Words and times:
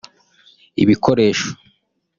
ibikoresho 0.83 1.49